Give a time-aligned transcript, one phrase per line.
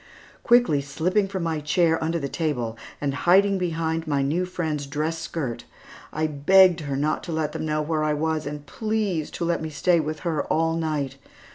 [0.41, 5.19] Quickly slipping from my chair, under the table, and hiding behind my new friend's dress
[5.19, 5.65] skirt,
[6.11, 9.61] I begged her not to let them know where I was, and please, to let
[9.61, 11.17] me stay with her all night.